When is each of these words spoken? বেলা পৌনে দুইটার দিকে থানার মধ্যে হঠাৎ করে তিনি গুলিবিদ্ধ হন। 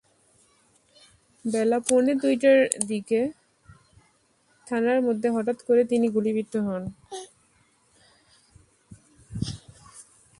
বেলা 1.45 1.77
পৌনে 1.87 2.13
দুইটার 2.21 2.59
দিকে 2.87 3.19
থানার 4.67 4.99
মধ্যে 5.01 5.27
হঠাৎ 5.29 5.57
করে 5.67 5.81
তিনি 5.83 6.07
গুলিবিদ্ধ 6.07 6.53
হন। 6.67 6.83